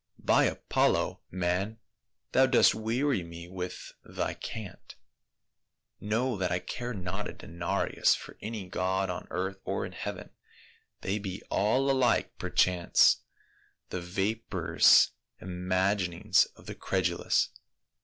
[0.33, 1.77] "By Apollo, man,
[2.31, 4.95] thou dost wear) me with thy cant!
[5.99, 10.31] Know that I care not a denarius for any god on earth or in heaven;
[11.01, 13.17] they be all alike perchance
[13.91, 17.49] the vaporous imaginings of the credulous.